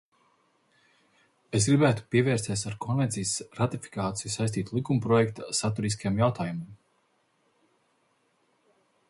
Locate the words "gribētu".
1.71-2.05